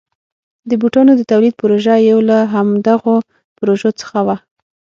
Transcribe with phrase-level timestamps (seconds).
[0.69, 3.15] د بوټانو د تولید پروژه یو له همدغو
[3.57, 4.37] پروژو څخه وه.